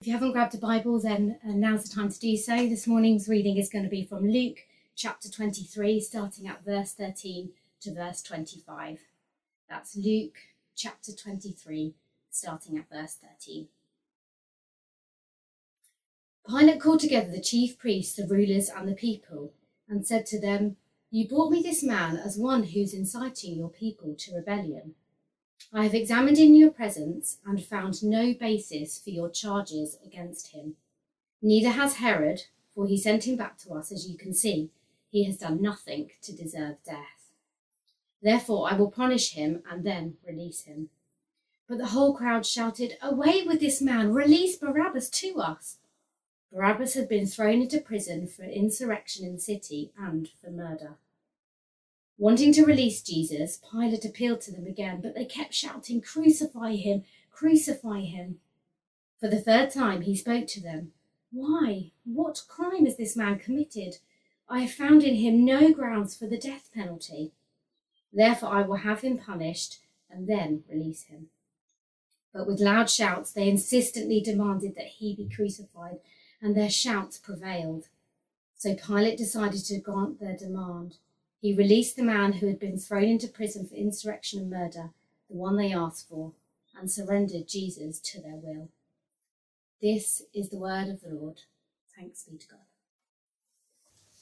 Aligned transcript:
If 0.00 0.06
you 0.06 0.14
haven't 0.14 0.32
grabbed 0.32 0.54
a 0.54 0.58
Bible, 0.58 0.98
then 0.98 1.38
uh, 1.46 1.52
now's 1.52 1.84
the 1.84 1.94
time 1.94 2.10
to 2.10 2.18
do 2.18 2.34
so. 2.34 2.56
This 2.56 2.86
morning's 2.86 3.28
reading 3.28 3.58
is 3.58 3.68
going 3.68 3.84
to 3.84 3.90
be 3.90 4.02
from 4.02 4.26
Luke 4.26 4.60
chapter 4.96 5.28
23, 5.28 6.00
starting 6.00 6.48
at 6.48 6.64
verse 6.64 6.94
13 6.94 7.50
to 7.82 7.92
verse 7.92 8.22
25. 8.22 8.98
That's 9.68 9.94
Luke 9.96 10.38
chapter 10.74 11.12
23, 11.12 11.92
starting 12.30 12.78
at 12.78 12.88
verse 12.90 13.18
13. 13.22 13.68
Pilate 16.48 16.80
called 16.80 17.00
together 17.00 17.30
the 17.30 17.42
chief 17.42 17.76
priests, 17.76 18.16
the 18.16 18.26
rulers, 18.26 18.70
and 18.70 18.88
the 18.88 18.94
people, 18.94 19.52
and 19.86 20.06
said 20.06 20.24
to 20.24 20.40
them, 20.40 20.76
You 21.10 21.28
brought 21.28 21.52
me 21.52 21.60
this 21.60 21.82
man 21.82 22.16
as 22.16 22.38
one 22.38 22.62
who's 22.62 22.94
inciting 22.94 23.58
your 23.58 23.68
people 23.68 24.14
to 24.20 24.34
rebellion. 24.34 24.94
I 25.72 25.84
have 25.84 25.94
examined 25.94 26.38
in 26.38 26.56
your 26.56 26.70
presence 26.70 27.38
and 27.46 27.62
found 27.62 28.02
no 28.02 28.34
basis 28.34 28.98
for 28.98 29.10
your 29.10 29.30
charges 29.30 29.98
against 30.04 30.48
him. 30.48 30.74
Neither 31.40 31.70
has 31.70 31.96
Herod, 31.96 32.42
for 32.74 32.86
he 32.86 32.98
sent 32.98 33.24
him 33.24 33.36
back 33.36 33.56
to 33.58 33.74
us, 33.74 33.92
as 33.92 34.08
you 34.08 34.18
can 34.18 34.34
see. 34.34 34.70
He 35.10 35.24
has 35.24 35.38
done 35.38 35.62
nothing 35.62 36.10
to 36.22 36.32
deserve 36.32 36.76
death. 36.84 37.32
Therefore, 38.20 38.70
I 38.70 38.76
will 38.76 38.90
punish 38.90 39.32
him 39.32 39.62
and 39.70 39.84
then 39.84 40.16
release 40.26 40.64
him. 40.64 40.90
But 41.68 41.78
the 41.78 41.86
whole 41.86 42.14
crowd 42.14 42.44
shouted, 42.44 42.98
Away 43.00 43.44
with 43.46 43.60
this 43.60 43.80
man! 43.80 44.12
Release 44.12 44.56
Barabbas 44.56 45.08
to 45.10 45.38
us! 45.38 45.78
Barabbas 46.52 46.94
had 46.94 47.08
been 47.08 47.26
thrown 47.26 47.62
into 47.62 47.80
prison 47.80 48.26
for 48.26 48.42
insurrection 48.42 49.24
in 49.24 49.34
the 49.34 49.40
city 49.40 49.92
and 49.96 50.28
for 50.42 50.50
murder. 50.50 50.96
Wanting 52.20 52.52
to 52.52 52.66
release 52.66 53.00
Jesus, 53.00 53.62
Pilate 53.72 54.04
appealed 54.04 54.42
to 54.42 54.52
them 54.52 54.66
again, 54.66 55.00
but 55.00 55.14
they 55.14 55.24
kept 55.24 55.54
shouting, 55.54 56.02
Crucify 56.02 56.72
him! 56.76 57.04
Crucify 57.30 58.00
him! 58.00 58.40
For 59.18 59.28
the 59.28 59.40
third 59.40 59.70
time 59.70 60.02
he 60.02 60.14
spoke 60.14 60.46
to 60.48 60.60
them. 60.60 60.92
Why? 61.32 61.92
What 62.04 62.42
crime 62.46 62.84
has 62.84 62.98
this 62.98 63.16
man 63.16 63.38
committed? 63.38 63.96
I 64.50 64.60
have 64.60 64.70
found 64.70 65.02
in 65.02 65.14
him 65.14 65.46
no 65.46 65.72
grounds 65.72 66.14
for 66.14 66.26
the 66.26 66.36
death 66.36 66.68
penalty. 66.74 67.32
Therefore 68.12 68.50
I 68.50 68.62
will 68.64 68.76
have 68.76 69.00
him 69.00 69.16
punished 69.16 69.78
and 70.10 70.28
then 70.28 70.64
release 70.70 71.04
him. 71.04 71.28
But 72.34 72.46
with 72.46 72.60
loud 72.60 72.90
shouts 72.90 73.32
they 73.32 73.48
insistently 73.48 74.20
demanded 74.20 74.74
that 74.74 74.88
he 74.98 75.16
be 75.16 75.34
crucified, 75.34 76.00
and 76.42 76.54
their 76.54 76.68
shouts 76.68 77.16
prevailed. 77.16 77.88
So 78.58 78.74
Pilate 78.74 79.16
decided 79.16 79.64
to 79.64 79.78
grant 79.78 80.20
their 80.20 80.36
demand. 80.36 80.96
He 81.40 81.54
released 81.54 81.96
the 81.96 82.02
man 82.02 82.34
who 82.34 82.46
had 82.46 82.60
been 82.60 82.78
thrown 82.78 83.04
into 83.04 83.26
prison 83.26 83.66
for 83.66 83.74
insurrection 83.74 84.40
and 84.40 84.50
murder, 84.50 84.90
the 85.30 85.36
one 85.36 85.56
they 85.56 85.72
asked 85.72 86.08
for, 86.08 86.32
and 86.78 86.90
surrendered 86.90 87.48
Jesus 87.48 87.98
to 88.00 88.20
their 88.20 88.36
will. 88.36 88.68
This 89.80 90.22
is 90.34 90.50
the 90.50 90.58
word 90.58 90.88
of 90.88 91.00
the 91.00 91.08
Lord. 91.08 91.40
Thanks 91.96 92.24
be 92.24 92.36
to 92.36 92.48
God. 92.48 92.60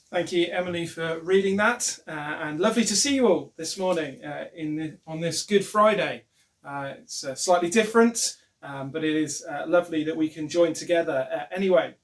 Thank 0.09 0.31
you, 0.31 0.47
Emily, 0.51 0.87
for 0.87 1.19
reading 1.19 1.57
that, 1.57 1.99
uh, 2.07 2.11
and 2.11 2.59
lovely 2.59 2.83
to 2.85 2.95
see 2.95 3.15
you 3.15 3.27
all 3.27 3.53
this 3.57 3.77
morning 3.77 4.23
uh, 4.23 4.45
in 4.55 4.75
the, 4.75 4.97
on 5.05 5.19
this 5.19 5.43
Good 5.43 5.65
Friday. 5.65 6.23
Uh, 6.63 6.93
it's 6.99 7.23
uh, 7.23 7.35
slightly 7.35 7.69
different, 7.69 8.37
um, 8.63 8.89
but 8.89 9.03
it 9.03 9.15
is 9.15 9.45
uh, 9.45 9.65
lovely 9.67 10.03
that 10.05 10.17
we 10.17 10.29
can 10.29 10.49
join 10.49 10.73
together 10.73 11.27
uh, 11.31 11.53
anyway. 11.53 11.95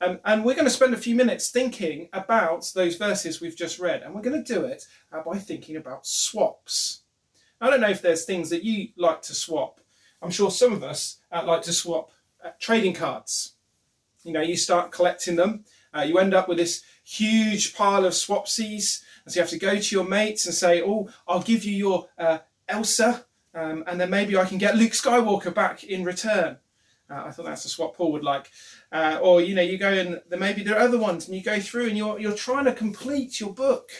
Um, 0.00 0.18
and 0.24 0.44
we're 0.44 0.54
going 0.54 0.66
to 0.66 0.70
spend 0.70 0.92
a 0.92 0.98
few 0.98 1.14
minutes 1.14 1.50
thinking 1.50 2.08
about 2.12 2.70
those 2.74 2.96
verses 2.96 3.40
we've 3.40 3.56
just 3.56 3.78
read, 3.78 4.02
and 4.02 4.14
we're 4.14 4.22
going 4.22 4.42
to 4.42 4.54
do 4.54 4.64
it 4.64 4.86
uh, 5.12 5.22
by 5.22 5.38
thinking 5.38 5.76
about 5.76 6.06
swaps. 6.06 7.02
I 7.60 7.70
don't 7.70 7.80
know 7.80 7.88
if 7.88 8.02
there's 8.02 8.24
things 8.24 8.50
that 8.50 8.64
you 8.64 8.88
like 8.96 9.22
to 9.22 9.34
swap. 9.34 9.80
I'm 10.20 10.30
sure 10.30 10.50
some 10.50 10.72
of 10.72 10.82
us 10.82 11.18
uh, 11.30 11.44
like 11.46 11.62
to 11.62 11.72
swap 11.72 12.10
uh, 12.44 12.50
trading 12.58 12.94
cards. 12.94 13.54
You 14.24 14.32
know, 14.32 14.40
you 14.40 14.56
start 14.56 14.90
collecting 14.90 15.36
them, 15.36 15.64
uh, 15.96 16.02
you 16.02 16.18
end 16.18 16.34
up 16.34 16.48
with 16.48 16.58
this 16.58 16.82
huge 17.04 17.74
pile 17.74 18.04
of 18.04 18.12
swapsies, 18.12 19.02
and 19.24 19.32
so 19.32 19.38
you 19.38 19.42
have 19.42 19.50
to 19.50 19.58
go 19.58 19.78
to 19.78 19.94
your 19.94 20.04
mates 20.04 20.46
and 20.46 20.54
say, 20.54 20.82
"Oh, 20.82 21.08
I'll 21.28 21.42
give 21.42 21.64
you 21.64 21.76
your 21.76 22.08
uh, 22.18 22.38
Elsa, 22.68 23.26
um, 23.54 23.84
and 23.86 24.00
then 24.00 24.10
maybe 24.10 24.36
I 24.36 24.44
can 24.44 24.58
get 24.58 24.76
Luke 24.76 24.92
Skywalker 24.92 25.54
back 25.54 25.84
in 25.84 26.04
return." 26.04 26.58
Uh, 27.10 27.24
I 27.26 27.30
thought 27.30 27.44
that's 27.44 27.64
just 27.64 27.78
what 27.78 27.94
Paul 27.94 28.12
would 28.12 28.24
like. 28.24 28.50
Uh, 28.90 29.18
or 29.22 29.40
you 29.40 29.54
know, 29.54 29.62
you 29.62 29.78
go 29.78 29.92
and 29.92 30.20
there 30.28 30.38
maybe 30.38 30.62
there 30.62 30.76
are 30.76 30.80
other 30.80 30.98
ones, 30.98 31.26
and 31.26 31.36
you 31.36 31.42
go 31.42 31.60
through 31.60 31.88
and 31.88 31.98
you're 31.98 32.18
you're 32.18 32.34
trying 32.34 32.64
to 32.64 32.72
complete 32.72 33.40
your 33.40 33.52
book, 33.52 33.90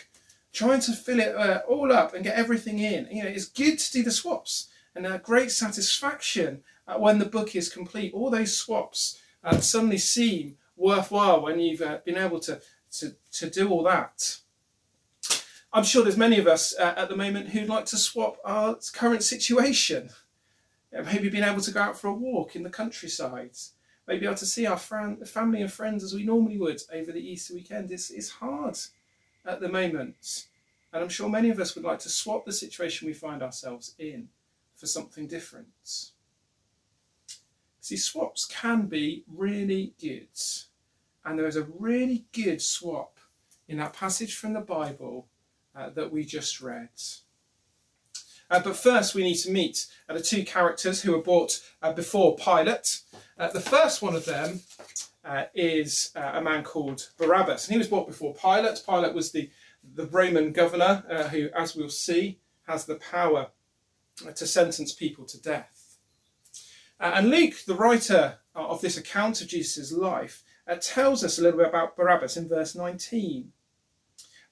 trying 0.53 0.81
to 0.81 0.93
fill 0.93 1.21
it 1.21 1.35
uh, 1.35 1.61
all 1.69 1.93
up 1.93 2.15
and 2.15 2.25
get 2.25 2.37
everything 2.37 2.79
in. 2.79 3.09
You 3.11 3.25
know, 3.25 3.29
it's 3.29 3.47
good 3.47 3.79
to 3.79 3.93
do 3.93 4.03
the 4.03 4.11
swaps 4.11 4.69
and 4.95 5.07
a 5.07 5.19
great 5.19 5.51
satisfaction 5.51 6.63
uh, 6.87 6.97
when 6.97 7.19
the 7.19 7.27
book 7.27 7.55
is 7.55 7.69
complete. 7.69 8.15
All 8.15 8.31
those 8.31 8.57
swaps 8.57 9.21
uh, 9.43 9.59
suddenly 9.59 9.99
seem 9.99 10.57
worthwhile 10.77 11.43
when 11.43 11.61
you've 11.61 11.83
uh, 11.83 11.99
been 12.05 12.17
able 12.17 12.41
to, 12.41 12.61
to 12.93 13.17
to 13.33 13.51
do 13.51 13.69
all 13.69 13.83
that. 13.85 14.39
I'm 15.73 15.85
sure 15.85 16.05
there's 16.05 16.17
many 16.17 16.39
of 16.39 16.47
us 16.47 16.73
at 16.79 17.09
the 17.09 17.17
moment 17.17 17.49
who'd 17.49 17.69
like 17.69 17.87
to 17.87 17.97
swap 17.97 18.37
our 18.45 18.79
current 18.93 19.25
situation 19.25 20.11
maybe 21.03 21.29
being 21.29 21.45
able 21.45 21.61
to 21.61 21.71
go 21.71 21.81
out 21.81 21.99
for 21.99 22.09
a 22.09 22.15
walk 22.15 22.55
in 22.55 22.63
the 22.63 22.71
countryside, 22.71 23.57
maybe 24.07 24.27
able 24.27 24.37
to 24.37 24.47
see 24.47 24.67
our 24.67 24.79
family 24.79 25.61
and 25.61 25.73
friends 25.73 26.05
as 26.05 26.15
we 26.15 26.25
normally 26.25 26.59
would 26.59 26.81
over 26.93 27.11
the 27.11 27.27
Easter 27.27 27.55
weekend. 27.55 27.91
It's, 27.91 28.11
it's 28.11 28.31
hard 28.31 28.79
at 29.45 29.61
the 29.61 29.69
moment. 29.69 30.47
And 30.93 31.03
I'm 31.03 31.09
sure 31.09 31.29
many 31.29 31.51
of 31.51 31.59
us 31.59 31.75
would 31.75 31.85
like 31.85 31.99
to 32.01 32.09
swap 32.09 32.45
the 32.45 32.53
situation 32.53 33.07
we 33.09 33.15
find 33.15 33.43
ourselves 33.43 33.95
in 33.99 34.29
for 34.77 34.87
something 34.87 35.27
different. 35.27 36.13
See, 37.81 37.97
swaps 37.97 38.47
can 38.47 38.87
be 38.87 39.25
really 39.27 39.95
good. 40.01 40.29
And 41.25 41.39
there 41.39 41.47
is 41.47 41.57
a 41.57 41.67
really 41.79 42.25
good 42.33 42.63
swap 42.63 43.19
in 43.67 43.79
that 43.79 43.93
passage 43.93 44.37
from 44.37 44.53
the 44.53 44.61
Bible 44.61 45.27
uh, 45.75 45.91
that 45.91 46.13
we 46.13 46.25
just 46.25 46.61
read. 46.61 46.89
Uh, 48.51 48.61
but 48.61 48.77
first, 48.77 49.15
we 49.15 49.23
need 49.23 49.37
to 49.37 49.51
meet 49.51 49.87
uh, 50.09 50.15
the 50.15 50.23
two 50.23 50.45
characters 50.45 51.03
who 51.03 51.13
were 51.13 51.23
brought 51.23 51.61
uh, 51.83 51.93
before 51.93 52.37
Pilate. 52.37 53.01
Uh, 53.39 53.49
the 53.49 53.61
first 53.61 54.03
one 54.03 54.15
of 54.15 54.25
them 54.25 54.61
uh, 55.25 55.45
is 55.55 56.13
uh, 56.15 56.33
a 56.35 56.43
man 56.43 56.63
called 56.63 57.11
Barabbas, 57.19 57.67
and 57.67 57.73
he 57.73 57.79
was 57.79 57.89
brought 57.89 58.07
before 58.07 58.35
Pilate. 58.35 58.83
Pilate 58.87 59.15
was 59.15 59.33
the, 59.33 59.51
the 59.95 60.07
Roman 60.07 60.53
governor 60.53 61.05
who, 61.31 61.49
as 61.57 61.75
we'll 61.75 61.89
see, 61.89 62.39
has 62.67 62.85
the 62.85 62.97
power 62.97 63.49
to 64.35 64.47
sentence 64.47 64.93
people 64.93 65.25
to 65.25 65.41
death. 65.41 65.99
and 67.01 67.31
Luke, 67.31 67.55
the 67.67 67.75
writer 67.75 68.39
of 68.55 68.81
this 68.81 68.97
account 68.97 69.41
of 69.41 69.49
Jesus' 69.49 69.93
life, 69.93 70.45
tells 70.81 71.25
us 71.25 71.39
a 71.39 71.43
little 71.43 71.59
bit 71.59 71.69
about 71.69 71.97
Barabbas 71.97 72.37
in 72.37 72.49
verse 72.49 72.75
19. 72.75 73.53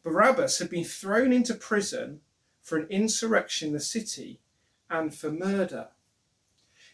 Barabbas 0.03 0.59
had 0.59 0.69
been 0.69 0.85
thrown 0.85 1.33
into 1.33 1.55
prison 1.55 2.21
for 2.63 2.79
an 2.79 2.87
insurrection 2.89 3.69
in 3.69 3.75
the 3.75 3.81
city 3.81 4.41
and 4.89 5.15
for 5.15 5.31
murder. 5.31 5.89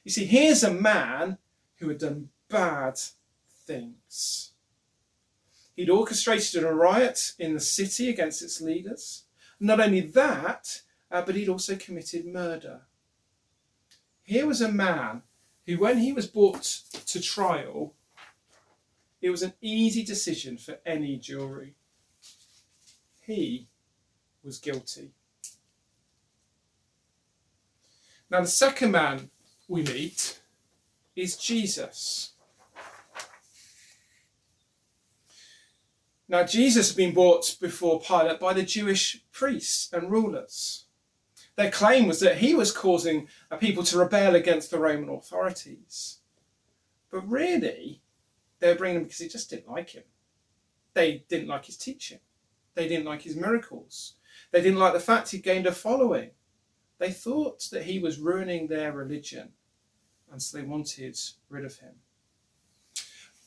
You 0.04 0.10
see, 0.10 0.24
here's 0.24 0.64
a 0.64 0.72
man 0.72 1.38
who 1.76 1.88
had 1.88 1.98
done 1.98 2.30
bad 2.48 2.98
things. 3.66 4.52
He'd 5.76 5.90
orchestrated 5.90 6.64
a 6.64 6.72
riot 6.72 7.34
in 7.38 7.54
the 7.54 7.60
city 7.60 8.08
against 8.08 8.42
its 8.42 8.60
leaders. 8.60 9.24
Not 9.60 9.80
only 9.80 10.00
that, 10.00 10.82
uh, 11.10 11.22
but 11.22 11.34
he'd 11.34 11.48
also 11.48 11.76
committed 11.76 12.26
murder. 12.26 12.82
Here 14.24 14.46
was 14.46 14.60
a 14.60 14.72
man 14.72 15.22
who, 15.66 15.78
when 15.78 15.98
he 15.98 16.12
was 16.12 16.26
brought 16.26 16.62
to 16.62 17.20
trial, 17.20 17.94
it 19.20 19.30
was 19.30 19.42
an 19.42 19.54
easy 19.60 20.02
decision 20.02 20.56
for 20.58 20.78
any 20.86 21.16
jury. 21.16 21.74
He 23.20 23.68
was 24.42 24.58
guilty. 24.58 25.12
Now, 28.30 28.42
the 28.42 28.46
second 28.46 28.90
man 28.90 29.30
we 29.68 29.82
meet 29.82 30.40
is 31.16 31.36
Jesus. 31.36 32.32
Now, 36.28 36.44
Jesus 36.44 36.88
had 36.88 36.96
been 36.96 37.14
brought 37.14 37.56
before 37.58 38.00
Pilate 38.00 38.38
by 38.38 38.52
the 38.52 38.62
Jewish 38.62 39.24
priests 39.32 39.90
and 39.94 40.10
rulers. 40.10 40.84
Their 41.56 41.70
claim 41.70 42.06
was 42.06 42.20
that 42.20 42.38
he 42.38 42.54
was 42.54 42.70
causing 42.70 43.28
a 43.50 43.56
people 43.56 43.82
to 43.84 43.98
rebel 43.98 44.36
against 44.36 44.70
the 44.70 44.78
Roman 44.78 45.08
authorities. 45.08 46.18
But 47.10 47.26
really, 47.26 48.02
they 48.60 48.68
were 48.68 48.78
bringing 48.78 48.98
him 48.98 49.02
because 49.04 49.18
they 49.18 49.28
just 49.28 49.48
didn't 49.48 49.70
like 49.70 49.90
him. 49.90 50.04
They 50.92 51.24
didn't 51.28 51.48
like 51.48 51.64
his 51.64 51.78
teaching. 51.78 52.20
They 52.74 52.88
didn't 52.88 53.06
like 53.06 53.22
his 53.22 53.34
miracles. 53.34 54.14
They 54.52 54.60
didn't 54.60 54.78
like 54.78 54.92
the 54.92 55.00
fact 55.00 55.30
he 55.30 55.38
gained 55.38 55.66
a 55.66 55.72
following. 55.72 56.30
They 56.98 57.10
thought 57.10 57.68
that 57.70 57.84
he 57.84 57.98
was 57.98 58.18
ruining 58.18 58.66
their 58.66 58.92
religion, 58.92 59.52
and 60.30 60.42
so 60.42 60.58
they 60.58 60.64
wanted 60.64 61.18
rid 61.48 61.64
of 61.64 61.78
him. 61.78 61.94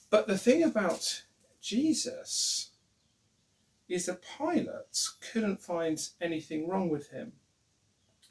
But 0.09 0.27
the 0.27 0.38
thing 0.38 0.63
about 0.63 1.24
Jesus 1.62 2.71
is 3.88 4.06
that 4.06 4.24
Pilate 4.38 5.09
couldn't 5.31 5.62
find 5.62 6.00
anything 6.21 6.68
wrong 6.68 6.89
with 6.89 7.09
him. 7.09 7.33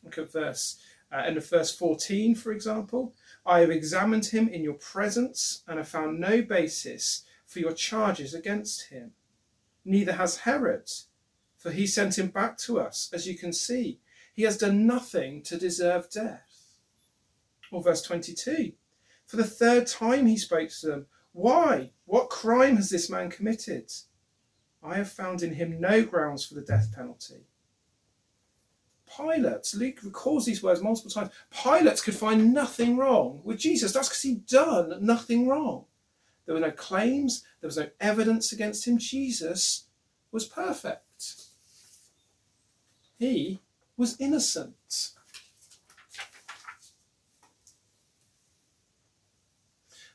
Look 0.02 0.18
at 0.18 0.32
verse 0.32 0.78
Uh, 1.12 1.24
end 1.26 1.36
of 1.36 1.48
verse 1.48 1.74
14, 1.74 2.36
for 2.36 2.52
example, 2.52 3.16
I 3.44 3.60
have 3.60 3.70
examined 3.70 4.26
him 4.26 4.48
in 4.48 4.62
your 4.62 4.74
presence 4.74 5.64
and 5.66 5.78
have 5.78 5.88
found 5.88 6.20
no 6.20 6.40
basis 6.40 7.24
for 7.46 7.58
your 7.58 7.72
charges 7.72 8.32
against 8.32 8.90
him. 8.90 9.10
Neither 9.84 10.12
has 10.12 10.38
Herod, 10.38 10.88
for 11.56 11.72
he 11.72 11.84
sent 11.84 12.16
him 12.16 12.28
back 12.28 12.58
to 12.58 12.78
us, 12.78 13.10
as 13.12 13.26
you 13.26 13.36
can 13.36 13.52
see. 13.52 13.98
He 14.34 14.42
has 14.42 14.58
done 14.58 14.86
nothing 14.86 15.42
to 15.42 15.58
deserve 15.58 16.10
death. 16.10 16.78
Or 17.70 17.82
verse 17.82 18.02
22 18.02 18.72
For 19.26 19.36
the 19.36 19.44
third 19.44 19.86
time 19.86 20.26
he 20.26 20.36
spoke 20.36 20.70
to 20.80 20.86
them, 20.86 21.06
Why? 21.32 21.90
What 22.04 22.30
crime 22.30 22.76
has 22.76 22.90
this 22.90 23.10
man 23.10 23.30
committed? 23.30 23.92
I 24.82 24.94
have 24.94 25.12
found 25.12 25.42
in 25.42 25.54
him 25.54 25.80
no 25.80 26.04
grounds 26.04 26.44
for 26.44 26.54
the 26.54 26.62
death 26.62 26.92
penalty. 26.94 27.46
Pilate, 29.16 29.74
Luke 29.74 30.02
recalls 30.02 30.46
these 30.46 30.62
words 30.62 30.80
multiple 30.80 31.10
times. 31.10 31.30
Pilate 31.50 32.02
could 32.02 32.14
find 32.14 32.54
nothing 32.54 32.96
wrong 32.96 33.40
with 33.44 33.58
Jesus. 33.58 33.92
That's 33.92 34.08
because 34.08 34.22
he'd 34.22 34.46
done 34.46 35.04
nothing 35.04 35.48
wrong. 35.48 35.84
There 36.46 36.54
were 36.54 36.60
no 36.60 36.70
claims, 36.70 37.44
there 37.60 37.68
was 37.68 37.76
no 37.76 37.88
evidence 38.00 38.52
against 38.52 38.86
him. 38.86 38.98
Jesus 38.98 39.84
was 40.32 40.46
perfect. 40.46 41.34
He 43.18 43.59
was 44.00 44.16
innocent. 44.18 45.10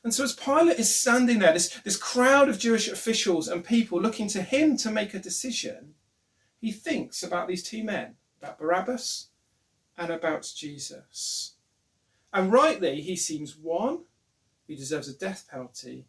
And 0.02 0.12
so, 0.12 0.24
as 0.24 0.34
Pilate 0.34 0.78
is 0.78 0.94
standing 0.94 1.38
there, 1.38 1.52
this, 1.52 1.68
this 1.84 1.96
crowd 1.96 2.48
of 2.48 2.58
Jewish 2.58 2.88
officials 2.88 3.48
and 3.48 3.64
people 3.64 4.00
looking 4.00 4.28
to 4.28 4.42
him 4.42 4.76
to 4.78 4.90
make 4.90 5.14
a 5.14 5.18
decision, 5.18 5.94
he 6.60 6.72
thinks 6.72 7.22
about 7.22 7.48
these 7.48 7.62
two 7.62 7.82
men, 7.82 8.16
about 8.40 8.58
Barabbas 8.58 9.28
and 9.96 10.10
about 10.10 10.52
Jesus. 10.54 11.54
And 12.32 12.52
rightly, 12.52 13.00
he 13.00 13.16
seems 13.16 13.56
one 13.56 14.00
who 14.66 14.76
deserves 14.76 15.08
a 15.08 15.16
death 15.16 15.46
penalty 15.48 16.06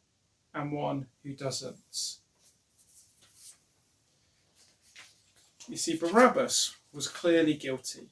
and 0.54 0.72
one 0.72 1.08
who 1.24 1.34
doesn't. 1.34 2.18
You 5.68 5.78
see, 5.78 5.96
Barabbas 5.96 6.76
was 6.98 7.08
clearly 7.08 7.54
guilty, 7.54 8.10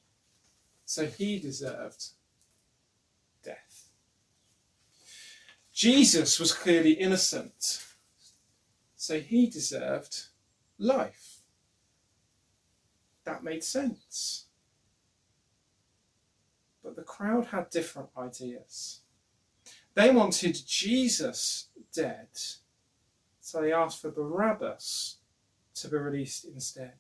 so 0.86 1.08
he 1.08 1.40
deserved 1.40 2.10
death. 3.44 3.90
Jesus 5.74 6.40
was 6.40 6.54
clearly 6.54 6.92
innocent, 6.92 7.84
so 8.96 9.20
he 9.20 9.50
deserved 9.50 10.28
life. 10.78 11.40
That 13.24 13.44
made 13.44 13.64
sense. 13.64 14.46
But 16.84 16.96
the 16.96 17.02
crowd 17.02 17.48
had 17.48 17.72
different 17.72 18.10
ideas. 18.16 19.00
They 19.96 20.12
wanted 20.12 20.62
Jesus 20.68 21.70
dead, 21.92 22.28
so 23.42 23.62
they 23.62 23.74
asked 23.74 24.00
for 24.00 24.12
Barabbas 24.12 25.18
to 25.74 25.88
be 25.88 25.98
released 25.98 26.46
instead. 26.46 27.00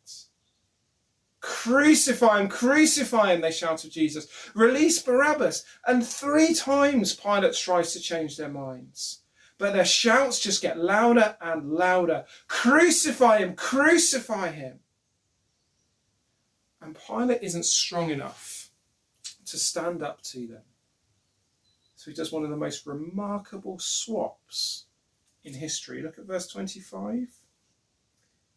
Crucify 1.46 2.42
him, 2.42 2.48
crucify 2.48 3.32
him, 3.32 3.42
they 3.42 3.52
shouted 3.52 3.92
Jesus. 3.92 4.28
Release 4.56 5.00
Barabbas. 5.00 5.64
And 5.86 6.04
three 6.04 6.56
times 6.56 7.14
Pilate 7.14 7.54
tries 7.54 7.94
to 7.94 8.00
change 8.00 8.36
their 8.36 8.50
minds. 8.50 9.20
But 9.60 9.74
their 9.74 9.86
shouts 9.86 10.40
just 10.40 10.64
get 10.64 10.80
louder 10.80 11.38
and 11.40 11.72
louder. 11.72 12.26
Crucify 12.48 13.38
him, 13.38 13.54
crucify 13.54 14.54
him. 14.54 14.80
And 16.82 16.98
Pilate 17.08 17.44
isn't 17.44 17.66
strong 17.66 18.10
enough 18.10 18.72
to 19.46 19.60
stand 19.60 20.02
up 20.02 20.24
to 20.24 20.48
them. 20.48 20.64
So 21.96 22.10
he 22.10 22.16
does 22.16 22.32
one 22.32 22.44
of 22.44 22.50
the 22.50 22.58
most 22.58 22.88
remarkable 22.88 23.78
swaps 23.78 24.86
in 25.44 25.54
history. 25.54 26.02
Look 26.02 26.18
at 26.18 26.26
verse 26.26 26.48
25 26.48 27.28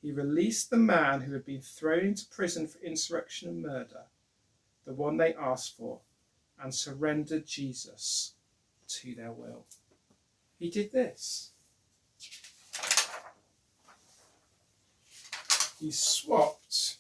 he 0.01 0.13
released 0.13 0.71
the 0.71 0.77
man 0.77 1.23
who 1.23 1.33
had 1.33 1.45
been 1.45 1.61
thrown 1.61 2.07
into 2.07 2.27
prison 2.27 2.67
for 2.67 2.79
insurrection 2.79 3.49
and 3.49 3.63
murder, 3.63 4.03
the 4.87 4.93
one 4.93 5.17
they 5.17 5.35
asked 5.35 5.77
for, 5.77 6.01
and 6.63 6.75
surrendered 6.75 7.47
Jesus 7.47 8.35
to 8.89 9.15
their 9.15 9.33
will. 9.33 9.65
He 10.59 10.71
did 10.71 10.93
this. 10.93 11.51
He 15.79 15.91
swapped 15.91 16.97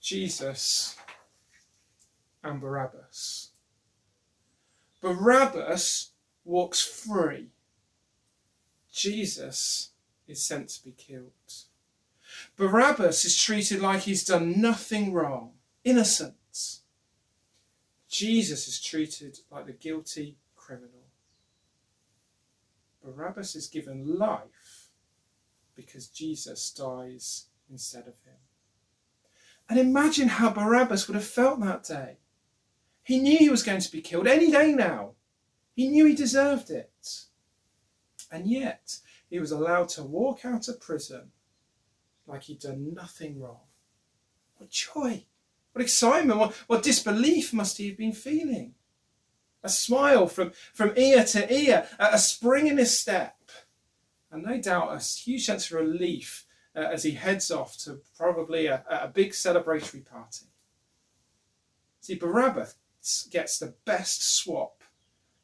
Jesus 0.00 0.96
and 2.42 2.60
Barabbas. 2.60 3.50
Barabbas 5.02 6.12
walks 6.44 6.80
free. 6.80 7.48
Jesus 8.90 9.90
is 10.28 10.42
sent 10.42 10.68
to 10.70 10.84
be 10.84 10.92
killed. 10.92 11.32
Barabbas 12.56 13.24
is 13.24 13.40
treated 13.40 13.80
like 13.80 14.00
he's 14.00 14.24
done 14.24 14.60
nothing 14.60 15.12
wrong, 15.12 15.52
innocent. 15.84 16.34
Jesus 18.08 18.68
is 18.68 18.80
treated 18.80 19.38
like 19.50 19.66
the 19.66 19.72
guilty 19.72 20.36
criminal. 20.56 21.08
Barabbas 23.02 23.54
is 23.54 23.68
given 23.68 24.18
life 24.18 24.88
because 25.74 26.08
Jesus 26.08 26.70
dies 26.70 27.46
instead 27.70 28.06
of 28.06 28.18
him. 28.24 28.34
And 29.68 29.78
imagine 29.78 30.28
how 30.28 30.50
Barabbas 30.50 31.06
would 31.06 31.14
have 31.14 31.24
felt 31.24 31.60
that 31.60 31.84
day. 31.84 32.16
He 33.02 33.18
knew 33.18 33.38
he 33.38 33.50
was 33.50 33.62
going 33.62 33.80
to 33.80 33.92
be 33.92 34.00
killed 34.00 34.26
any 34.26 34.50
day 34.50 34.72
now. 34.72 35.12
He 35.74 35.88
knew 35.88 36.04
he 36.06 36.14
deserved 36.14 36.70
it. 36.70 37.24
And 38.30 38.46
yet, 38.46 38.98
he 39.28 39.38
was 39.38 39.50
allowed 39.50 39.88
to 39.90 40.02
walk 40.02 40.44
out 40.44 40.68
of 40.68 40.80
prison 40.80 41.32
like 42.26 42.44
he'd 42.44 42.60
done 42.60 42.94
nothing 42.94 43.40
wrong. 43.40 43.60
What 44.56 44.70
joy! 44.70 45.24
What 45.72 45.82
excitement! 45.82 46.38
What, 46.38 46.52
what 46.66 46.82
disbelief 46.82 47.52
must 47.52 47.78
he 47.78 47.88
have 47.88 47.96
been 47.96 48.12
feeling? 48.12 48.74
A 49.62 49.68
smile 49.68 50.26
from, 50.28 50.52
from 50.72 50.92
ear 50.96 51.24
to 51.24 51.52
ear, 51.52 51.88
a, 51.98 52.18
spring 52.18 52.68
in 52.68 52.78
his 52.78 52.96
step, 52.96 53.36
and 54.30 54.44
no 54.44 54.60
doubt 54.60 54.94
a 54.94 55.02
huge 55.02 55.46
sense 55.46 55.70
of 55.70 55.78
relief 55.78 56.46
uh, 56.76 56.80
as 56.80 57.02
he 57.02 57.12
heads 57.12 57.50
off 57.50 57.76
to 57.78 58.00
probably 58.16 58.66
a, 58.66 58.84
a 58.88 59.08
big 59.08 59.32
celebratory 59.32 60.04
party. 60.04 60.46
See, 62.00 62.14
Barabbas 62.14 62.76
gets 63.30 63.58
the 63.58 63.74
best 63.84 64.36
swap 64.36 64.82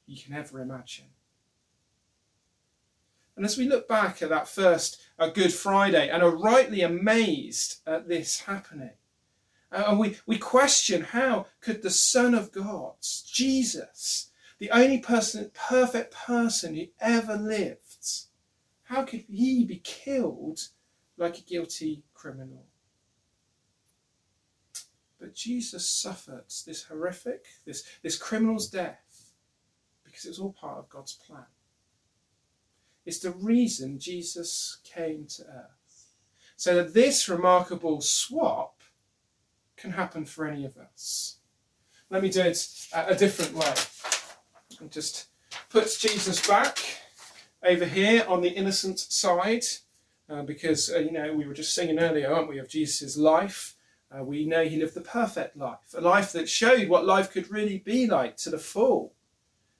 you 0.06 0.22
can 0.22 0.34
ever 0.34 0.60
imagine. 0.60 1.06
And 3.36 3.44
as 3.44 3.58
we 3.58 3.68
look 3.68 3.88
back 3.88 4.22
at 4.22 4.28
that 4.28 4.48
first 4.48 5.00
uh, 5.18 5.28
Good 5.28 5.52
Friday 5.52 6.08
and 6.08 6.22
are 6.22 6.36
rightly 6.36 6.82
amazed 6.82 7.80
at 7.86 8.08
this 8.08 8.40
happening, 8.40 8.92
uh, 9.72 9.84
and 9.88 9.98
we, 9.98 10.16
we 10.26 10.38
question 10.38 11.02
how 11.02 11.46
could 11.60 11.82
the 11.82 11.90
Son 11.90 12.34
of 12.34 12.52
God, 12.52 12.94
Jesus, 13.26 14.30
the 14.58 14.70
only 14.70 14.98
person, 14.98 15.50
perfect 15.52 16.14
person 16.14 16.76
who 16.76 16.86
ever 17.00 17.36
lived, 17.36 17.80
how 18.84 19.02
could 19.02 19.24
he 19.28 19.64
be 19.64 19.78
killed 19.78 20.68
like 21.16 21.38
a 21.38 21.42
guilty 21.42 22.04
criminal? 22.14 22.66
But 25.18 25.34
Jesus 25.34 25.88
suffered 25.88 26.44
this 26.66 26.84
horrific, 26.84 27.46
this, 27.64 27.82
this 28.02 28.16
criminal's 28.16 28.68
death 28.68 29.32
because 30.04 30.26
it 30.26 30.28
was 30.28 30.38
all 30.38 30.52
part 30.52 30.78
of 30.78 30.88
God's 30.88 31.14
plan. 31.14 31.46
It's 33.04 33.18
the 33.18 33.32
reason 33.32 33.98
Jesus 33.98 34.78
came 34.84 35.26
to 35.36 35.42
earth. 35.44 36.08
So 36.56 36.74
that 36.76 36.94
this 36.94 37.28
remarkable 37.28 38.00
swap 38.00 38.80
can 39.76 39.92
happen 39.92 40.24
for 40.24 40.46
any 40.46 40.64
of 40.64 40.76
us. 40.76 41.38
Let 42.10 42.22
me 42.22 42.30
do 42.30 42.42
it 42.42 42.88
a 42.94 43.14
different 43.14 43.54
way. 43.54 43.74
And 44.80 44.90
just 44.90 45.26
puts 45.68 45.98
Jesus 46.00 46.46
back 46.46 46.78
over 47.62 47.84
here 47.84 48.24
on 48.28 48.40
the 48.40 48.50
innocent 48.50 48.98
side, 48.98 49.64
uh, 50.28 50.42
because 50.42 50.90
uh, 50.90 50.98
you 50.98 51.10
know 51.10 51.32
we 51.32 51.46
were 51.46 51.54
just 51.54 51.74
singing 51.74 51.98
earlier, 51.98 52.32
aren't 52.32 52.48
we, 52.48 52.58
of 52.58 52.68
Jesus' 52.68 53.16
life. 53.16 53.74
Uh, 54.10 54.22
we 54.22 54.46
know 54.46 54.64
he 54.64 54.76
lived 54.76 54.94
the 54.94 55.00
perfect 55.00 55.56
life, 55.56 55.94
a 55.94 56.00
life 56.00 56.30
that 56.32 56.48
showed 56.48 56.88
what 56.88 57.04
life 57.04 57.32
could 57.32 57.50
really 57.50 57.78
be 57.78 58.06
like 58.06 58.36
to 58.36 58.50
the 58.50 58.58
full. 58.58 59.14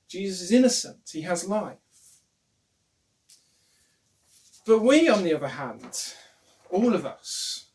Jesus 0.09 0.41
is 0.41 0.53
innocent; 0.53 1.11
he 1.13 1.23
has 1.23 1.47
life. 1.47 1.79
But 4.67 4.81
we, 4.81 5.09
on 5.09 5.25
the 5.25 5.35
other 5.35 5.49
hand, 5.49 6.15
all 6.71 6.95
of 6.95 7.05
us, 7.05 7.67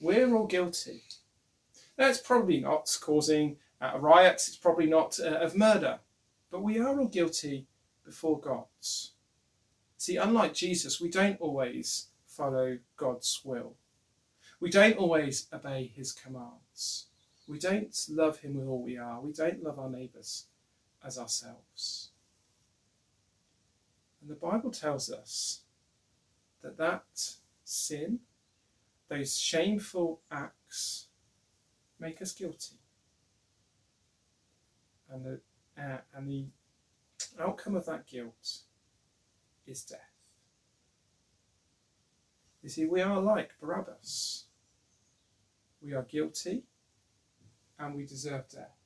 we're 0.00 0.34
all 0.34 0.46
guilty. 0.46 1.02
It's 1.98 2.18
probably 2.18 2.60
not 2.60 2.96
causing 3.02 3.56
uh, 3.80 3.98
riots, 3.98 4.48
it's 4.48 4.56
probably 4.56 4.86
not 4.86 5.20
uh, 5.20 5.36
of 5.36 5.54
murder, 5.54 5.98
but 6.50 6.62
we 6.62 6.78
are 6.78 6.98
all 6.98 7.08
guilty 7.08 7.66
before 8.06 8.40
God. 8.40 8.64
See, 9.98 10.16
unlike 10.16 10.54
Jesus, 10.54 10.98
we 10.98 11.10
don't 11.10 11.40
always 11.40 12.06
follow 12.26 12.78
God's 12.96 13.40
will. 13.44 13.74
We 14.60 14.70
don't 14.70 14.96
always 14.96 15.46
obey 15.52 15.92
his 15.94 16.12
commands. 16.12 17.06
we 17.46 17.58
don't 17.58 17.94
love 18.08 18.38
him 18.38 18.54
with 18.54 18.66
all 18.66 18.82
we 18.82 18.96
are. 18.96 19.20
We 19.20 19.32
don't 19.32 19.62
love 19.62 19.78
our 19.78 19.90
neighbours 19.90 20.46
as 21.04 21.18
ourselves. 21.18 22.10
And 24.26 24.34
the 24.34 24.40
Bible 24.40 24.72
tells 24.72 25.08
us 25.08 25.60
that 26.60 26.76
that 26.78 27.04
sin, 27.62 28.18
those 29.08 29.38
shameful 29.38 30.20
acts, 30.32 31.06
make 32.00 32.20
us 32.20 32.32
guilty. 32.32 32.80
And 35.08 35.24
the, 35.24 35.40
uh, 35.80 35.98
and 36.12 36.28
the 36.28 36.46
outcome 37.38 37.76
of 37.76 37.86
that 37.86 38.08
guilt 38.08 38.62
is 39.64 39.84
death. 39.84 40.00
You 42.64 42.68
see, 42.68 42.86
we 42.86 43.02
are 43.02 43.20
like 43.20 43.52
Barabbas. 43.60 44.46
We 45.80 45.92
are 45.92 46.02
guilty 46.02 46.64
and 47.78 47.94
we 47.94 48.04
deserve 48.04 48.48
death. 48.48 48.85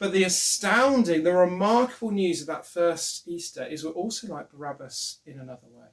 But 0.00 0.12
the 0.12 0.24
astounding, 0.24 1.24
the 1.24 1.34
remarkable 1.34 2.10
news 2.10 2.40
of 2.40 2.46
that 2.46 2.66
first 2.66 3.28
Easter 3.28 3.66
is 3.66 3.84
we're 3.84 3.90
also 3.90 4.28
like 4.28 4.50
Barabbas 4.50 5.18
in 5.26 5.38
another 5.38 5.66
way. 5.70 5.88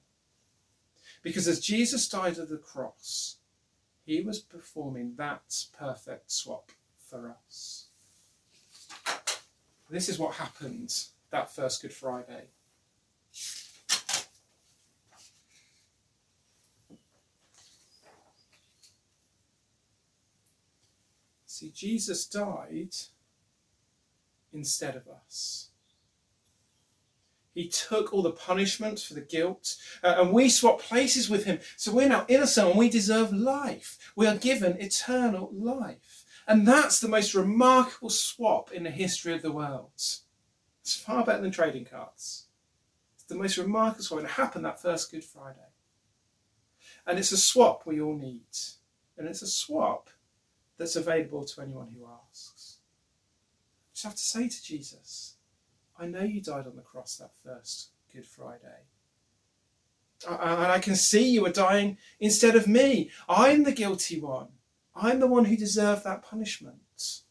Because 1.22 1.46
as 1.46 1.60
Jesus 1.60 2.08
died 2.08 2.40
at 2.40 2.48
the 2.48 2.56
cross, 2.56 3.36
he 4.06 4.22
was 4.22 4.40
performing 4.40 5.16
that 5.18 5.66
perfect 5.78 6.32
swap 6.32 6.72
for 6.98 7.36
us. 7.46 7.88
This 9.90 10.08
is 10.08 10.18
what 10.18 10.36
happened 10.36 10.94
that 11.30 11.54
first 11.54 11.82
Good 11.82 11.92
Friday. 11.92 12.46
See, 21.46 21.72
Jesus 21.76 22.26
died 22.26 22.96
instead 24.58 24.96
of 24.96 25.08
us. 25.08 25.70
He 27.54 27.68
took 27.68 28.14
all 28.14 28.22
the 28.22 28.32
punishment 28.32 29.00
for 29.00 29.16
the 29.16 29.22
guilt, 29.22 29.78
uh, 30.04 30.18
and 30.20 30.32
we 30.32 30.50
swap 30.50 30.80
places 30.80 31.30
with 31.30 31.46
him. 31.46 31.60
So 31.76 31.92
we're 31.92 32.10
now 32.10 32.26
innocent 32.28 32.70
and 32.70 32.78
we 32.78 32.90
deserve 32.90 33.34
life. 33.34 33.98
We 34.16 34.28
are 34.28 34.36
given 34.36 34.80
eternal 34.80 35.50
life. 35.54 36.26
And 36.48 36.68
that's 36.68 37.00
the 37.00 37.08
most 37.08 37.34
remarkable 37.34 38.12
swap 38.12 38.72
in 38.72 38.84
the 38.84 38.92
history 38.92 39.34
of 39.34 39.42
the 39.42 39.52
world. 39.52 39.92
It's 40.82 40.96
far 40.96 41.26
better 41.26 41.42
than 41.42 41.52
trading 41.52 41.86
cards. 41.86 42.46
It's 43.16 43.26
the 43.26 43.36
most 43.36 43.58
remarkable 43.58 44.04
swap. 44.04 44.24
It 44.24 44.30
happened 44.30 44.66
that 44.66 44.82
first 44.82 45.12
Good 45.12 45.24
Friday. 45.24 45.72
And 47.08 47.18
it's 47.18 47.32
a 47.32 47.38
swap 47.38 47.86
we 47.86 48.00
all 48.00 48.16
need. 48.16 48.46
And 49.18 49.28
it's 49.28 49.42
a 49.42 49.48
swap 49.48 50.10
that's 50.78 50.96
available 50.96 51.44
to 51.44 51.62
anyone 51.62 51.90
who 51.90 52.08
asks. 52.32 52.57
Just 53.98 54.06
have 54.06 54.13
to 54.16 54.22
say 54.22 54.48
to 54.48 54.63
Jesus, 54.63 55.38
I 55.98 56.06
know 56.06 56.22
you 56.22 56.39
died 56.39 56.68
on 56.68 56.75
the 56.75 56.84
cross 56.84 57.16
that 57.16 57.32
first 57.44 57.89
Good 58.13 58.27
Friday. 58.27 58.84
And 60.30 60.39
I 60.72 60.77
can 60.77 60.96
see 60.96 61.27
you 61.27 61.44
are 61.48 61.51
dying 61.51 61.98
instead 62.20 62.56
of 62.56 62.68
me. 62.68 63.10
I'm 63.27 63.63
the 63.63 63.72
guilty 63.72 64.20
one. 64.20 64.50
I'm 64.96 65.20
the 65.20 65.25
one 65.25 65.46
who 65.46 65.58
deserved 65.58 66.04
that 66.04 66.22
punishment. 66.22 67.24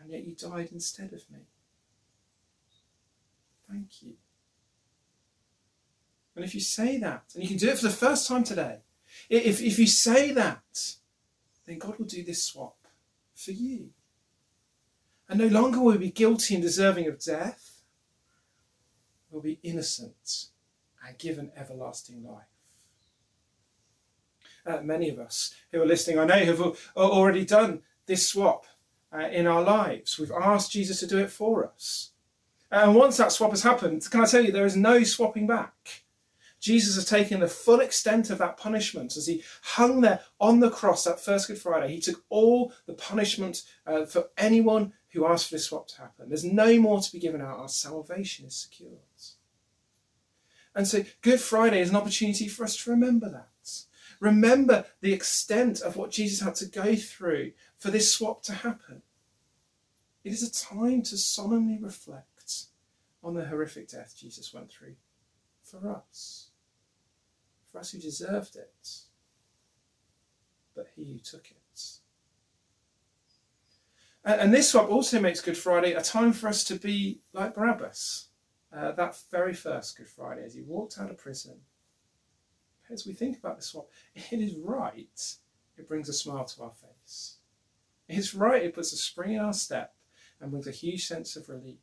And 0.00 0.10
yet 0.10 0.24
you 0.24 0.34
died 0.34 0.70
instead 0.72 1.12
of 1.12 1.30
me. 1.30 1.40
Thank 3.70 4.02
you. 4.02 4.14
And 6.34 6.46
if 6.46 6.54
you 6.54 6.62
say 6.62 6.98
that, 7.00 7.24
and 7.34 7.42
you 7.42 7.48
can 7.50 7.58
do 7.58 7.68
it 7.68 7.76
for 7.76 7.88
the 7.88 7.90
first 7.90 8.26
time 8.26 8.42
today, 8.42 8.78
if, 9.28 9.60
if 9.60 9.78
you 9.78 9.86
say 9.86 10.32
that, 10.32 10.94
then 11.66 11.76
God 11.76 11.98
will 11.98 12.06
do 12.06 12.24
this 12.24 12.42
swap 12.42 12.78
for 13.34 13.50
you. 13.50 13.90
And 15.28 15.38
no 15.38 15.46
longer 15.46 15.80
will 15.80 15.92
we 15.92 15.98
be 15.98 16.10
guilty 16.10 16.54
and 16.54 16.62
deserving 16.62 17.06
of 17.08 17.20
death, 17.20 17.82
we'll 19.30 19.42
be 19.42 19.58
innocent 19.62 20.46
and 21.06 21.18
given 21.18 21.50
everlasting 21.56 22.24
life. 22.24 22.44
Uh, 24.64 24.80
many 24.82 25.08
of 25.08 25.18
us 25.18 25.54
who 25.70 25.80
are 25.80 25.86
listening, 25.86 26.18
I 26.18 26.24
know, 26.24 26.44
have 26.44 26.60
already 26.96 27.44
done 27.44 27.82
this 28.06 28.28
swap 28.28 28.66
uh, 29.12 29.28
in 29.28 29.46
our 29.46 29.62
lives. 29.62 30.18
We've 30.18 30.32
asked 30.32 30.72
Jesus 30.72 31.00
to 31.00 31.06
do 31.06 31.18
it 31.18 31.30
for 31.30 31.66
us. 31.66 32.10
And 32.70 32.94
once 32.94 33.16
that 33.16 33.30
swap 33.30 33.50
has 33.50 33.62
happened, 33.62 34.08
can 34.10 34.20
I 34.20 34.26
tell 34.26 34.44
you, 34.44 34.50
there 34.50 34.66
is 34.66 34.76
no 34.76 35.04
swapping 35.04 35.46
back. 35.46 36.04
Jesus 36.58 36.96
has 36.96 37.04
taken 37.04 37.40
the 37.40 37.48
full 37.48 37.80
extent 37.80 38.28
of 38.30 38.38
that 38.38 38.56
punishment 38.56 39.16
as 39.16 39.26
he 39.26 39.44
hung 39.62 40.00
there 40.00 40.20
on 40.40 40.58
the 40.58 40.70
cross 40.70 41.04
that 41.04 41.20
first 41.20 41.46
Good 41.46 41.58
Friday. 41.58 41.92
He 41.94 42.00
took 42.00 42.24
all 42.28 42.72
the 42.86 42.94
punishment 42.94 43.62
uh, 43.86 44.04
for 44.04 44.30
anyone 44.36 44.92
who 45.16 45.26
asked 45.26 45.48
for 45.48 45.54
this 45.54 45.66
swap 45.66 45.88
to 45.88 45.98
happen. 45.98 46.28
There's 46.28 46.44
no 46.44 46.78
more 46.80 47.00
to 47.00 47.12
be 47.12 47.18
given 47.18 47.40
out. 47.40 47.58
Our 47.58 47.68
salvation 47.68 48.46
is 48.46 48.56
secured. 48.56 48.98
And 50.74 50.86
so 50.86 51.04
Good 51.22 51.40
Friday 51.40 51.80
is 51.80 51.90
an 51.90 51.96
opportunity 51.96 52.48
for 52.48 52.64
us 52.64 52.76
to 52.84 52.90
remember 52.90 53.30
that. 53.30 53.48
Remember 54.20 54.86
the 55.00 55.12
extent 55.12 55.80
of 55.80 55.96
what 55.96 56.10
Jesus 56.10 56.40
had 56.40 56.54
to 56.56 56.66
go 56.66 56.94
through 56.94 57.52
for 57.78 57.90
this 57.90 58.12
swap 58.12 58.42
to 58.44 58.52
happen. 58.52 59.02
It 60.24 60.32
is 60.32 60.42
a 60.42 60.52
time 60.52 61.02
to 61.02 61.16
solemnly 61.16 61.78
reflect 61.78 62.66
on 63.22 63.34
the 63.34 63.44
horrific 63.44 63.88
death 63.88 64.14
Jesus 64.18 64.54
went 64.54 64.70
through 64.70 64.96
for 65.62 65.90
us 65.90 66.50
for 67.76 67.80
us 67.80 67.90
who 67.90 67.98
deserved 67.98 68.56
it, 68.56 68.88
but 70.74 70.86
he 70.96 71.12
who 71.12 71.18
took 71.18 71.50
it. 71.50 71.65
And, 74.26 74.52
this 74.52 74.70
swap 74.70 74.90
also 74.90 75.20
makes 75.20 75.40
Good 75.40 75.56
Friday 75.56 75.92
a 75.92 76.02
time 76.02 76.32
for 76.32 76.48
us 76.48 76.64
to 76.64 76.74
be 76.74 77.20
like 77.32 77.54
Barabbas, 77.54 78.26
uh, 78.76 78.90
that 78.92 79.16
very 79.30 79.54
first 79.54 79.96
Good 79.96 80.08
Friday, 80.08 80.42
as 80.44 80.54
he 80.54 80.62
walked 80.62 80.98
out 80.98 81.10
of 81.10 81.16
prison. 81.16 81.60
As 82.90 83.06
we 83.06 83.12
think 83.12 83.38
about 83.38 83.56
this 83.56 83.66
swap, 83.66 83.88
it 84.14 84.40
is 84.40 84.56
right, 84.56 85.36
it 85.76 85.86
brings 85.86 86.08
a 86.08 86.12
smile 86.12 86.44
to 86.44 86.64
our 86.64 86.72
face. 86.72 87.36
It's 88.08 88.34
right, 88.34 88.64
it 88.64 88.74
puts 88.74 88.92
a 88.92 88.96
spring 88.96 89.34
in 89.34 89.40
our 89.40 89.52
step 89.52 89.94
and 90.40 90.50
brings 90.50 90.66
a 90.66 90.72
huge 90.72 91.06
sense 91.06 91.36
of 91.36 91.48
relief. 91.48 91.76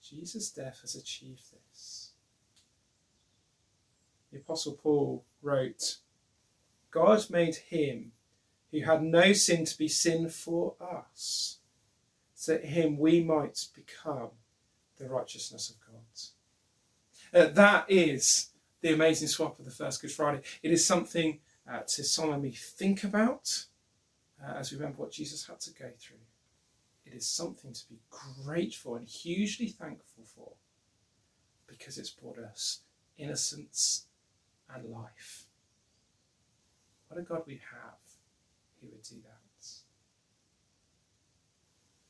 Jesus' 0.00 0.50
death 0.50 0.78
has 0.82 0.94
achieved 0.94 1.42
this 1.52 2.12
the 4.30 4.38
Apostle 4.38 4.74
Paul 4.74 5.24
wrote, 5.42 5.98
God 6.90 7.30
made 7.30 7.56
him 7.56 8.12
who 8.70 8.80
had 8.82 9.02
no 9.02 9.32
sin 9.32 9.64
to 9.64 9.78
be 9.78 9.88
sin 9.88 10.28
for 10.28 10.74
us, 10.80 11.58
so 12.34 12.52
that 12.52 12.66
him 12.66 12.98
we 12.98 13.22
might 13.22 13.66
become 13.74 14.30
the 14.98 15.08
righteousness 15.08 15.70
of 15.70 15.76
God. 15.80 15.98
Uh, 17.40 17.52
that 17.52 17.86
is 17.88 18.50
the 18.80 18.92
amazing 18.92 19.28
swap 19.28 19.58
of 19.58 19.64
the 19.64 19.70
first 19.70 20.00
Good 20.00 20.12
Friday. 20.12 20.42
It 20.62 20.70
is 20.70 20.86
something 20.86 21.40
uh, 21.70 21.80
to 21.80 22.04
solemnly 22.04 22.52
think 22.52 23.04
about 23.04 23.66
uh, 24.42 24.54
as 24.56 24.70
we 24.70 24.78
remember 24.78 25.02
what 25.02 25.12
Jesus 25.12 25.46
had 25.46 25.60
to 25.60 25.72
go 25.72 25.90
through. 25.98 26.16
It 27.04 27.14
is 27.14 27.26
something 27.26 27.72
to 27.72 27.88
be 27.88 28.00
grateful 28.44 28.94
and 28.96 29.08
hugely 29.08 29.68
thankful 29.68 30.24
for 30.24 30.52
because 31.66 31.98
it's 31.98 32.10
brought 32.10 32.38
us 32.38 32.80
innocence 33.16 34.06
and 34.74 34.90
life. 34.90 35.46
What 37.08 37.20
a 37.20 37.22
God 37.22 37.42
we 37.46 37.60
have 37.72 38.07
who 38.80 38.88
would 38.88 39.02
do 39.02 39.16
that. 39.16 39.38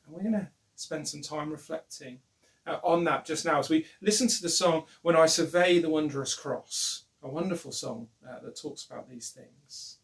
And 0.09 0.17
we're 0.17 0.23
going 0.23 0.33
to 0.33 0.49
spend 0.75 1.07
some 1.07 1.21
time 1.21 1.51
reflecting 1.51 2.21
uh, 2.67 2.79
on 2.83 3.05
that 3.05 3.27
just 3.27 3.45
now 3.45 3.59
as 3.59 3.69
we 3.69 3.87
listen 4.01 4.27
to 4.29 4.43
the 4.43 4.49
song 4.49 4.85
When 5.03 5.17
I 5.17 5.27
Survey 5.27 5.79
the 5.81 5.91
Wondrous 5.91 6.35
Cross, 6.35 7.05
a 7.23 7.29
wonderful 7.29 7.73
song 7.73 8.09
uh, 8.27 8.41
that 8.43 8.57
talks 8.57 8.85
about 8.85 9.09
these 9.09 9.31
things. 9.31 9.99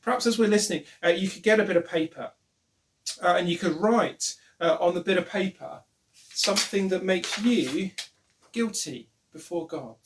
Perhaps 0.00 0.26
as 0.26 0.38
we're 0.38 0.48
listening, 0.48 0.84
uh, 1.04 1.08
you 1.08 1.28
could 1.28 1.42
get 1.42 1.60
a 1.60 1.64
bit 1.64 1.76
of 1.76 1.86
paper 1.86 2.32
uh, 3.22 3.34
and 3.38 3.48
you 3.48 3.58
could 3.58 3.76
write 3.76 4.36
uh, 4.60 4.76
on 4.80 4.94
the 4.94 5.00
bit 5.00 5.18
of 5.18 5.28
paper 5.28 5.82
something 6.12 6.88
that 6.88 7.04
makes 7.04 7.38
you 7.42 7.90
guilty 8.52 9.10
before 9.32 9.66
God. 9.66 9.96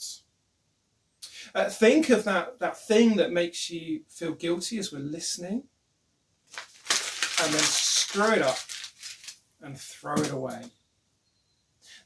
Uh, 1.55 1.69
think 1.69 2.11
of 2.11 2.25
that, 2.25 2.59
that 2.59 2.77
thing 2.77 3.17
that 3.17 3.33
makes 3.33 3.71
you 3.71 4.03
feel 4.09 4.33
guilty 4.33 4.79
as 4.79 4.93
we're 4.93 4.99
listening, 4.99 5.65
and 7.43 7.55
then 7.55 7.63
screw 7.63 8.33
it 8.33 8.43
up 8.43 8.59
and 9.63 9.79
throw 9.79 10.15
it 10.15 10.31
away. 10.31 10.63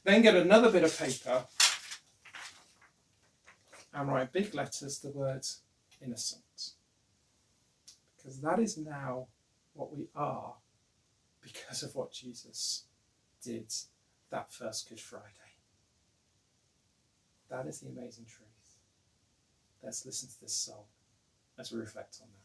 Then 0.03 0.21
get 0.21 0.35
another 0.35 0.71
bit 0.71 0.83
of 0.83 0.97
paper 0.97 1.45
and 3.93 4.07
write 4.07 4.31
big 4.31 4.53
letters 4.53 4.99
the 4.99 5.09
words 5.09 5.61
innocent. 6.01 6.71
Because 8.15 8.39
that 8.41 8.59
is 8.59 8.77
now 8.77 9.27
what 9.73 9.95
we 9.95 10.07
are 10.15 10.55
because 11.41 11.83
of 11.83 11.95
what 11.95 12.11
Jesus 12.11 12.85
did 13.43 13.71
that 14.31 14.51
first 14.51 14.89
Good 14.89 14.99
Friday. 14.99 15.29
That 17.49 17.67
is 17.67 17.79
the 17.79 17.89
amazing 17.89 18.25
truth. 18.25 18.47
Let's 19.83 20.05
listen 20.05 20.29
to 20.29 20.41
this 20.41 20.53
song 20.53 20.85
as 21.59 21.71
we 21.71 21.79
reflect 21.79 22.19
on 22.21 22.27
that. 22.31 22.44